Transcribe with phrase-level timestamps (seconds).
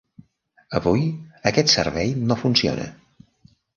[0.79, 1.03] Avui,
[1.51, 2.89] aquest servei no funciona.